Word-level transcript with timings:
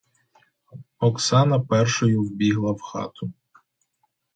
Оксана 0.99 1.59
першою 1.59 2.23
вбігла 2.23 2.71
в 2.71 2.81
хату. 2.81 3.31